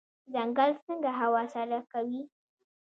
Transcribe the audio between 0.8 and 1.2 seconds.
څنګه